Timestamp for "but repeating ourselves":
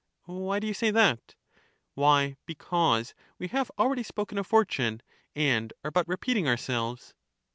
5.91-7.13